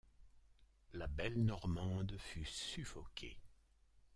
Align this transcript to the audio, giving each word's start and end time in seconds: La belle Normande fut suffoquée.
La 0.93 1.05
belle 1.05 1.37
Normande 1.45 2.17
fut 2.17 2.45
suffoquée. 2.45 3.37